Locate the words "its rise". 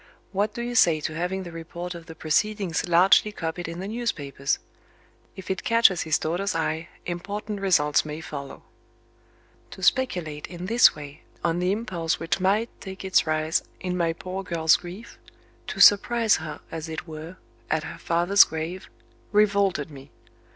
13.05-13.61